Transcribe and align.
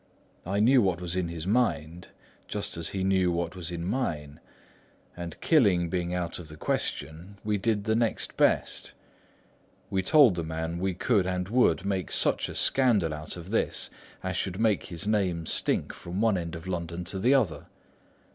I 0.47 0.59
knew 0.59 0.81
what 0.81 0.99
was 0.99 1.15
in 1.15 1.27
his 1.27 1.45
mind, 1.45 2.07
just 2.47 2.75
as 2.75 2.89
he 2.89 3.03
knew 3.03 3.31
what 3.31 3.55
was 3.55 3.69
in 3.69 3.85
mine; 3.85 4.39
and 5.15 5.39
killing 5.41 5.89
being 5.89 6.11
out 6.11 6.39
of 6.39 6.47
the 6.47 6.57
question, 6.57 7.37
we 7.43 7.59
did 7.59 7.83
the 7.83 7.93
next 7.93 8.35
best. 8.35 8.93
We 9.91 10.01
told 10.01 10.33
the 10.33 10.43
man 10.43 10.79
we 10.79 10.95
could 10.95 11.27
and 11.27 11.47
would 11.49 11.85
make 11.85 12.09
such 12.09 12.49
a 12.49 12.55
scandal 12.55 13.13
out 13.13 13.37
of 13.37 13.51
this 13.51 13.91
as 14.23 14.35
should 14.35 14.59
make 14.59 14.85
his 14.87 15.05
name 15.05 15.45
stink 15.45 15.93
from 15.93 16.19
one 16.19 16.35
end 16.35 16.55
of 16.55 16.65
London 16.65 17.03
to 17.03 17.19
the 17.19 17.35
other. 17.35 17.67